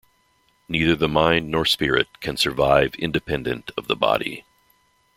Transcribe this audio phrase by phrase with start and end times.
[0.67, 4.43] Neither the mind nor spirit can survive independent of the body.